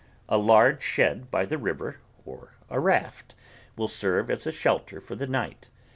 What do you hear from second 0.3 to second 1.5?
large shed by